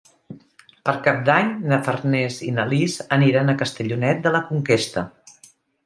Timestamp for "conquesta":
4.53-5.11